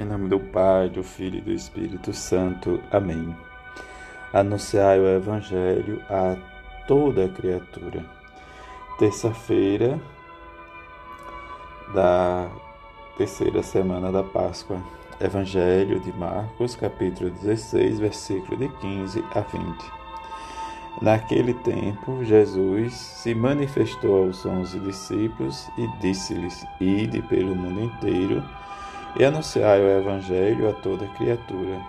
Em 0.00 0.04
nome 0.04 0.28
do 0.28 0.38
Pai, 0.38 0.88
do 0.88 1.02
Filho 1.02 1.38
e 1.38 1.40
do 1.40 1.50
Espírito 1.50 2.12
Santo. 2.12 2.80
Amém. 2.88 3.36
Anunciai 4.32 5.00
o 5.00 5.08
Evangelho 5.08 6.00
a 6.08 6.36
toda 6.86 7.28
criatura. 7.28 8.04
Terça-feira 8.96 9.98
da 11.92 12.48
terceira 13.16 13.60
semana 13.60 14.12
da 14.12 14.22
Páscoa. 14.22 14.80
Evangelho 15.20 15.98
de 15.98 16.12
Marcos, 16.12 16.76
capítulo 16.76 17.30
16, 17.30 17.98
versículo 17.98 18.56
de 18.56 18.68
15 18.68 19.24
a 19.34 19.40
20. 19.40 19.92
Naquele 21.02 21.54
tempo, 21.54 22.24
Jesus 22.24 22.94
se 22.94 23.34
manifestou 23.34 24.26
aos 24.26 24.46
onze 24.46 24.78
discípulos 24.78 25.68
e 25.76 25.88
disse-lhes: 26.00 26.64
Ide 26.80 27.20
pelo 27.22 27.56
mundo 27.56 27.80
inteiro 27.80 28.44
e 29.18 29.24
anunciai 29.24 29.80
o 29.80 29.98
Evangelho 29.98 30.68
a 30.68 30.72
toda 30.72 31.06
criatura. 31.08 31.80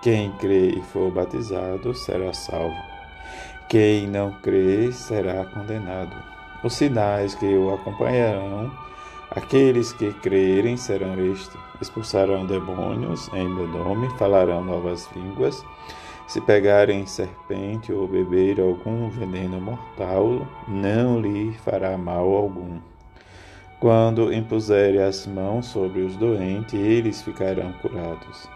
Quem 0.00 0.30
crê 0.32 0.68
e 0.68 0.80
for 0.80 1.10
batizado 1.10 1.94
será 1.94 2.32
salvo. 2.32 2.76
Quem 3.68 4.06
não 4.06 4.32
crê 4.40 4.90
será 4.92 5.44
condenado. 5.44 6.16
Os 6.62 6.74
sinais 6.74 7.34
que 7.34 7.46
o 7.46 7.74
acompanharão, 7.74 8.70
aqueles 9.30 9.92
que 9.92 10.12
crerem 10.14 10.76
serão 10.76 11.18
estes: 11.32 11.56
expulsarão 11.80 12.46
demônios 12.46 13.28
em 13.34 13.48
meu 13.48 13.66
nome, 13.66 14.08
falarão 14.18 14.64
novas 14.64 15.08
línguas. 15.14 15.64
Se 16.26 16.40
pegarem 16.40 17.06
serpente 17.06 17.92
ou 17.92 18.06
beber 18.06 18.60
algum 18.60 19.08
veneno 19.08 19.60
mortal, 19.60 20.46
não 20.68 21.20
lhe 21.20 21.52
fará 21.64 21.98
mal 21.98 22.32
algum. 22.34 22.78
Quando 23.80 24.30
impuserem 24.30 25.02
as 25.02 25.26
mãos 25.26 25.64
sobre 25.64 26.02
os 26.02 26.14
doentes, 26.14 26.78
eles 26.78 27.22
ficarão 27.22 27.72
curados. 27.80 28.46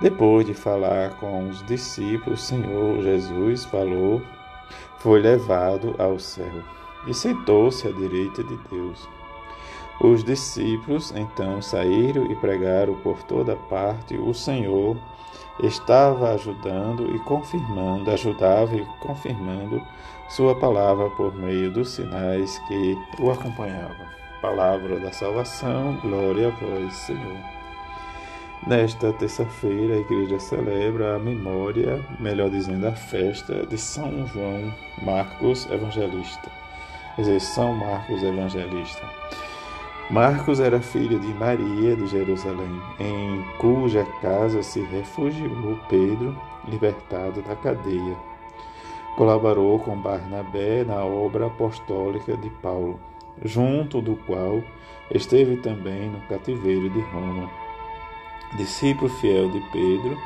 Depois 0.00 0.46
de 0.46 0.54
falar 0.54 1.18
com 1.18 1.48
os 1.48 1.66
discípulos, 1.66 2.40
o 2.40 2.44
Senhor 2.44 3.02
Jesus 3.02 3.64
falou, 3.64 4.22
foi 4.98 5.20
levado 5.20 5.96
ao 5.98 6.20
céu 6.20 6.62
e 7.08 7.12
sentou-se 7.12 7.88
à 7.88 7.90
direita 7.90 8.44
de 8.44 8.56
Deus. 8.70 9.08
Os 10.00 10.22
discípulos 10.22 11.12
então 11.16 11.60
saíram 11.60 12.30
e 12.30 12.36
pregaram 12.36 12.94
por 13.00 13.20
toda 13.24 13.56
parte. 13.56 14.16
O 14.16 14.32
Senhor 14.32 14.96
estava 15.60 16.34
ajudando 16.34 17.16
e 17.16 17.18
confirmando, 17.20 18.12
ajudava 18.12 18.76
e 18.76 18.86
confirmando 19.00 19.82
sua 20.28 20.54
palavra 20.54 21.10
por 21.10 21.34
meio 21.34 21.72
dos 21.72 21.90
sinais 21.90 22.56
que 22.68 22.96
o 23.18 23.32
acompanhavam 23.32 24.25
palavra 24.40 24.98
da 24.98 25.12
salvação, 25.12 25.98
glória 26.02 26.48
a 26.48 26.50
vós, 26.50 26.94
Senhor. 26.94 27.36
Nesta 28.66 29.12
terça-feira, 29.12 29.94
a 29.94 29.98
igreja 29.98 30.40
celebra 30.40 31.16
a 31.16 31.18
memória, 31.18 32.04
melhor 32.18 32.50
dizendo, 32.50 32.86
a 32.86 32.92
festa 32.92 33.66
de 33.66 33.78
São 33.78 34.26
João 34.26 34.72
Marcos 35.02 35.70
Evangelista. 35.70 36.50
Quer 37.14 37.22
dizer, 37.22 37.40
São 37.40 37.74
Marcos 37.74 38.22
Evangelista. 38.22 39.02
Marcos 40.10 40.60
era 40.60 40.80
filho 40.80 41.18
de 41.18 41.28
Maria 41.34 41.96
de 41.96 42.06
Jerusalém, 42.06 42.80
em 43.00 43.44
cuja 43.58 44.04
casa 44.20 44.62
se 44.62 44.80
refugiou 44.80 45.78
Pedro, 45.88 46.36
libertado 46.68 47.42
da 47.42 47.56
cadeia. 47.56 48.16
Colaborou 49.16 49.78
com 49.78 49.96
Barnabé 49.96 50.84
na 50.84 51.04
obra 51.04 51.46
apostólica 51.46 52.36
de 52.36 52.50
Paulo 52.50 53.00
junto 53.44 54.00
do 54.00 54.16
qual 54.26 54.62
esteve 55.10 55.56
também 55.58 56.10
no 56.10 56.20
cativeiro 56.28 56.88
de 56.90 57.00
Roma. 57.00 57.50
Discípulo 58.56 59.10
fiel 59.10 59.50
de 59.50 59.60
Pedro, 59.72 60.16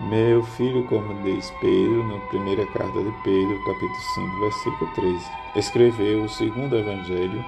meu 0.00 0.42
filho, 0.42 0.84
como 0.84 1.22
diz 1.22 1.50
Pedro, 1.60 2.06
na 2.08 2.18
primeira 2.26 2.66
carta 2.66 3.02
de 3.02 3.12
Pedro, 3.22 3.64
capítulo 3.64 4.00
5, 4.14 4.40
versículo 4.40 4.90
13, 4.94 5.30
escreveu 5.56 6.24
o 6.24 6.28
segundo 6.28 6.76
evangelho, 6.76 7.44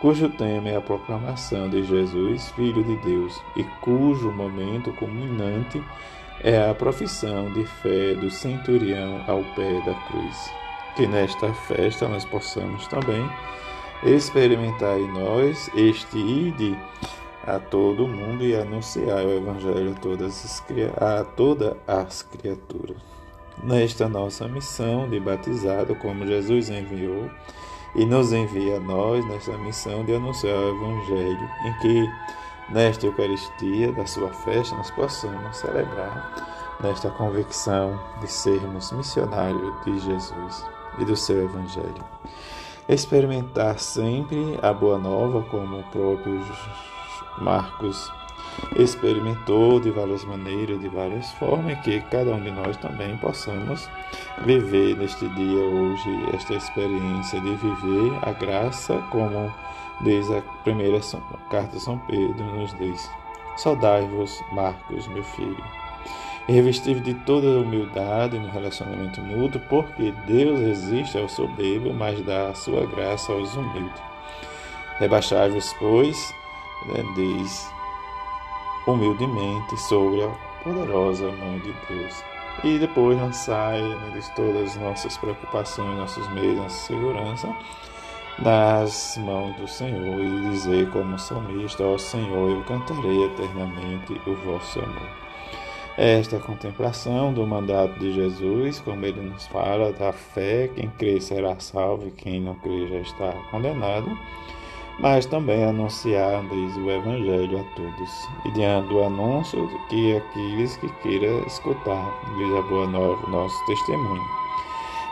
cujo 0.00 0.28
tema 0.28 0.68
é 0.68 0.76
a 0.76 0.80
proclamação 0.80 1.68
de 1.68 1.82
Jesus, 1.84 2.50
Filho 2.50 2.84
de 2.84 2.96
Deus, 2.96 3.42
e 3.56 3.64
cujo 3.80 4.30
momento 4.30 4.92
culminante 4.92 5.82
é 6.44 6.68
a 6.68 6.74
profissão 6.74 7.52
de 7.52 7.64
fé 7.64 8.14
do 8.14 8.30
centurião 8.30 9.24
ao 9.26 9.42
pé 9.54 9.80
da 9.84 9.94
cruz. 9.94 10.52
Que 10.94 11.06
nesta 11.06 11.52
festa 11.52 12.06
nós 12.06 12.24
possamos 12.24 12.86
também 12.86 13.28
experimentar 14.02 14.98
em 14.98 15.10
nós 15.12 15.70
este 15.74 16.18
ide 16.18 16.78
a 17.46 17.58
todo 17.58 18.06
mundo 18.06 18.44
e 18.44 18.54
anunciar 18.54 19.24
o 19.24 19.32
Evangelho 19.32 19.92
a 19.92 20.00
todas 20.00 20.44
as, 20.44 20.64
a 21.00 21.24
todas 21.24 21.76
as 21.86 22.22
criaturas. 22.22 22.96
Nesta 23.62 24.08
nossa 24.08 24.46
missão 24.46 25.08
de 25.08 25.18
batizado, 25.18 25.94
como 25.96 26.26
Jesus 26.26 26.68
enviou 26.68 27.28
e 27.96 28.04
nos 28.04 28.32
envia 28.32 28.76
a 28.76 28.80
nós 28.80 29.26
nesta 29.26 29.56
missão 29.58 30.04
de 30.04 30.14
anunciar 30.14 30.54
o 30.54 30.76
Evangelho, 30.76 31.50
em 31.64 31.72
que 31.80 32.10
nesta 32.68 33.06
Eucaristia 33.06 33.92
da 33.92 34.06
sua 34.06 34.32
festa 34.32 34.76
nós 34.76 34.90
possamos 34.90 35.56
celebrar 35.56 36.76
nesta 36.82 37.10
convicção 37.10 37.98
de 38.20 38.30
sermos 38.30 38.92
missionários 38.92 39.84
de 39.84 39.98
Jesus 39.98 40.64
e 40.98 41.04
do 41.04 41.16
seu 41.16 41.44
Evangelho 41.44 42.04
experimentar 42.88 43.78
sempre 43.78 44.58
a 44.62 44.72
boa 44.72 44.98
nova, 44.98 45.42
como 45.50 45.80
o 45.80 45.84
próprio 45.84 46.40
Marcos 47.38 48.10
experimentou 48.76 49.78
de 49.78 49.90
várias 49.90 50.24
maneiras, 50.24 50.80
de 50.80 50.88
várias 50.88 51.30
formas, 51.32 51.72
e 51.72 51.80
que 51.82 52.00
cada 52.02 52.32
um 52.32 52.40
de 52.40 52.50
nós 52.50 52.76
também 52.78 53.16
possamos 53.18 53.88
viver 54.44 54.96
neste 54.96 55.28
dia 55.28 55.60
hoje 55.60 56.08
esta 56.34 56.54
experiência 56.54 57.40
de 57.40 57.54
viver 57.56 58.18
a 58.22 58.32
graça, 58.32 58.96
como 59.10 59.52
diz 60.00 60.30
a 60.30 60.40
primeira 60.64 60.98
carta 61.50 61.76
de 61.76 61.80
São 61.80 61.98
Pedro, 62.00 62.44
nos 62.56 62.74
diz: 62.78 63.10
Saudai-vos, 63.56 64.42
Marcos, 64.52 65.06
meu 65.08 65.22
filho 65.22 65.87
revestir 66.48 66.98
de 67.00 67.12
toda 67.14 67.60
humildade 67.60 68.38
no 68.38 68.48
relacionamento 68.48 69.20
mútuo, 69.20 69.60
porque 69.68 70.12
Deus 70.26 70.58
resiste 70.60 71.18
ao 71.18 71.28
soberbo, 71.28 71.92
mas 71.92 72.20
dá 72.22 72.48
a 72.48 72.54
sua 72.54 72.86
graça 72.86 73.32
aos 73.32 73.54
humildes. 73.54 74.02
Rebaixai-vos, 74.98 75.74
pois, 75.78 76.34
né, 76.86 77.04
diz 77.14 77.70
humildemente 78.86 79.76
sobre 79.76 80.24
a 80.24 80.28
poderosa 80.64 81.30
mão 81.32 81.58
de 81.58 81.74
Deus. 81.88 82.24
E 82.64 82.78
depois 82.78 83.16
lançai 83.18 83.80
né, 83.82 84.20
todas 84.34 84.70
as 84.70 84.76
nossas 84.76 85.16
preocupações, 85.18 85.96
nossos 85.98 86.28
meios, 86.30 86.56
nossa 86.56 86.86
segurança 86.86 87.54
nas 88.38 89.18
mãos 89.18 89.54
do 89.56 89.66
Senhor 89.66 90.20
e 90.20 90.50
dizer 90.50 90.88
como 90.90 91.18
salmista, 91.18 91.84
ó 91.84 91.98
Senhor, 91.98 92.50
eu 92.50 92.64
cantarei 92.64 93.24
eternamente 93.24 94.20
o 94.26 94.34
vosso 94.36 94.80
amor. 94.80 95.27
Esta 96.00 96.38
contemplação 96.38 97.34
do 97.34 97.44
mandato 97.44 97.98
de 97.98 98.12
Jesus, 98.12 98.78
como 98.78 99.04
ele 99.04 99.20
nos 99.20 99.48
fala, 99.48 99.92
da 99.92 100.12
fé, 100.12 100.70
quem 100.72 100.88
crê 100.90 101.20
será 101.20 101.58
salvo 101.58 102.12
quem 102.12 102.40
não 102.40 102.54
crê 102.54 102.86
já 102.86 103.00
está 103.00 103.32
condenado, 103.50 104.08
mas 105.00 105.26
também 105.26 105.64
anunciar, 105.64 106.40
diz 106.48 106.76
o 106.76 106.88
Evangelho 106.88 107.58
a 107.58 107.64
todos, 107.74 108.28
e 108.44 108.52
diante 108.52 108.90
do 108.90 109.02
anúncio 109.02 109.68
que 109.88 110.16
aqueles 110.16 110.76
que 110.76 110.88
queiram 111.02 111.42
escutar, 111.48 112.14
diz 112.36 112.54
a 112.54 112.62
boa 112.62 112.86
nova, 112.86 113.28
nosso 113.28 113.66
testemunho. 113.66 114.22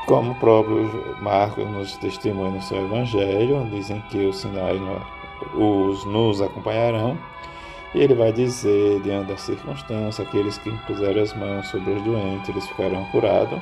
Como 0.07 0.31
o 0.31 0.35
próprio 0.37 0.89
Marcos 1.21 1.69
nos 1.69 1.97
testemunha 1.97 2.53
no 2.53 2.63
seu 2.63 2.85
Evangelho, 2.85 3.69
dizem 3.73 4.01
que 4.03 4.19
os 4.19 4.37
sinais 4.37 4.81
os 5.53 6.05
nos 6.05 6.41
acompanharão, 6.41 7.19
e 7.95 8.01
ele 8.01 8.15
vai 8.15 8.33
dizer, 8.33 9.01
diante 9.01 9.29
da 9.29 9.37
circunstância, 9.37 10.25
aqueles 10.25 10.59
que 10.59 10.69
impuseram 10.69 11.23
as 11.23 11.35
mãos 11.35 11.69
sobre 11.69 11.93
os 11.93 12.03
doentes, 12.03 12.49
eles 12.49 12.67
ficarão 12.69 13.05
curados. 13.07 13.61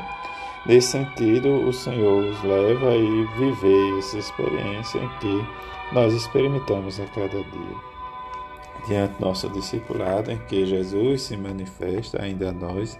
Nesse 0.66 0.92
sentido, 0.92 1.68
o 1.68 1.72
Senhor 1.72 2.24
os 2.24 2.42
leva 2.42 2.88
a 2.88 3.38
viver 3.38 3.98
essa 3.98 4.18
experiência 4.18 4.98
em 4.98 5.08
que 5.20 5.46
nós 5.92 6.12
experimentamos 6.14 6.98
a 6.98 7.04
cada 7.06 7.28
dia. 7.28 7.94
Diante 8.86 9.14
do 9.14 9.26
nosso 9.26 9.48
discipulado, 9.50 10.32
em 10.32 10.38
que 10.38 10.64
Jesus 10.64 11.22
se 11.22 11.36
manifesta 11.36 12.22
ainda 12.22 12.48
a 12.48 12.52
nós 12.52 12.98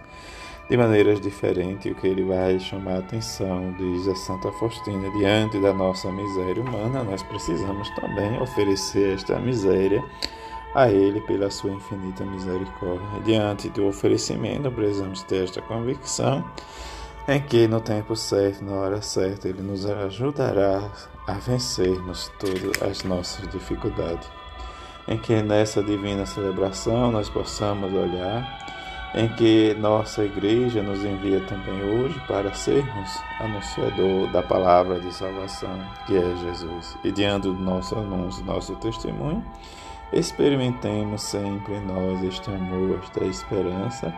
de 0.69 0.77
maneiras 0.77 1.21
diferentes, 1.21 1.91
o 1.91 1.95
que 1.95 2.07
ele 2.07 2.23
vai 2.23 2.59
chamar 2.59 2.95
a 2.95 2.99
atenção, 2.99 3.75
diz 3.77 4.07
a 4.07 4.15
Santa 4.15 4.51
Faustina, 4.53 5.11
diante 5.11 5.59
da 5.59 5.73
nossa 5.73 6.11
miséria 6.11 6.63
humana, 6.63 7.03
nós 7.03 7.21
precisamos 7.23 7.87
também 7.95 8.39
oferecer 8.41 9.13
esta 9.13 9.37
miséria 9.39 10.03
a 10.75 10.89
Ele 10.89 11.21
pela 11.21 11.49
sua 11.49 11.71
infinita 11.71 12.23
misericórdia. 12.25 13.07
Diante 13.23 13.69
do 13.69 13.87
oferecimento, 13.87 14.69
precisamos 14.69 15.23
ter 15.23 15.45
esta 15.45 15.61
convicção 15.61 16.43
em 17.27 17.41
que 17.41 17.67
no 17.67 17.81
tempo 17.81 18.15
certo, 18.15 18.63
na 18.63 18.73
hora 18.73 19.01
certa, 19.01 19.47
Ele 19.47 19.61
nos 19.61 19.85
ajudará 19.85 20.91
a 21.27 21.33
vencermos 21.33 22.31
todas 22.37 22.81
as 22.83 23.03
nossas 23.03 23.47
dificuldades. 23.49 24.29
em 25.07 25.17
que 25.17 25.41
nessa 25.41 25.83
divina 25.83 26.25
celebração 26.25 27.11
nós 27.11 27.29
possamos 27.29 27.93
olhar, 27.93 28.65
em 29.13 29.29
que 29.29 29.73
nossa 29.79 30.25
igreja 30.25 30.81
nos 30.81 31.03
envia 31.05 31.39
também 31.41 31.81
hoje 31.81 32.19
para 32.27 32.53
sermos 32.53 33.09
anunciador 33.39 34.29
da 34.31 34.43
palavra 34.43 34.99
de 34.99 35.13
salvação, 35.13 35.79
que 36.05 36.17
é 36.17 36.35
Jesus. 36.37 36.97
E 37.03 37.11
diante 37.11 37.43
do 37.43 37.53
nosso 37.53 37.95
anúncio, 37.95 38.43
nosso 38.43 38.75
testemunho, 38.75 39.45
experimentemos 40.13 41.21
sempre 41.21 41.79
nós 41.79 42.23
este 42.23 42.49
amor, 42.49 42.99
esta 43.03 43.23
esperança, 43.25 44.13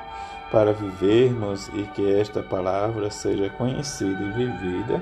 para 0.51 0.74
vivermos 0.74 1.68
e 1.69 1.84
que 1.84 2.13
esta 2.13 2.42
palavra 2.42 3.10
seja 3.10 3.50
conhecida 3.50 4.24
e 4.24 4.31
vivida 4.31 5.01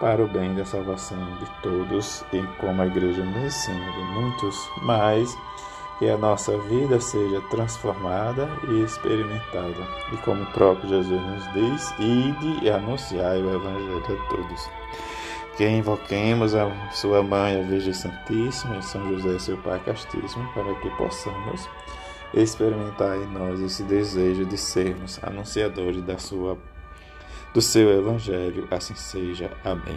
para 0.00 0.24
o 0.24 0.26
bem 0.26 0.54
da 0.54 0.64
salvação 0.64 1.18
de 1.36 1.46
todos 1.62 2.24
e 2.32 2.42
como 2.58 2.80
a 2.80 2.86
igreja 2.86 3.22
nos 3.22 3.44
ensina 3.44 3.92
de 3.92 4.02
muitos 4.14 4.56
mais, 4.82 5.36
que 5.98 6.08
a 6.08 6.16
nossa 6.16 6.56
vida 6.60 6.98
seja 6.98 7.42
transformada 7.50 8.48
e 8.68 8.82
experimentada. 8.82 9.86
E 10.10 10.16
como 10.24 10.42
o 10.42 10.52
próprio 10.52 10.88
Jesus 10.88 11.20
nos 11.20 11.52
diz, 11.52 11.90
ide 11.98 12.64
e 12.64 12.70
anunciai 12.70 13.42
o 13.42 13.54
Evangelho 13.54 13.98
a 13.98 14.30
todos. 14.30 14.70
Que 15.60 15.68
invoquemos 15.68 16.54
a 16.54 16.74
sua 16.90 17.22
mãe, 17.22 17.60
a 17.60 17.62
Virgem 17.62 17.92
Santíssima, 17.92 18.78
e 18.78 18.82
São 18.82 19.06
José, 19.10 19.38
seu 19.38 19.58
Pai 19.58 19.78
Castíssimo, 19.84 20.50
para 20.54 20.74
que 20.76 20.88
possamos 20.96 21.68
experimentar 22.32 23.18
em 23.18 23.26
nós 23.26 23.60
esse 23.60 23.82
desejo 23.82 24.46
de 24.46 24.56
sermos 24.56 25.20
anunciadores 25.22 26.02
da 26.02 26.16
sua 26.16 26.56
do 27.52 27.60
seu 27.60 27.90
evangelho, 27.90 28.66
assim 28.70 28.94
seja. 28.94 29.52
Amém. 29.62 29.84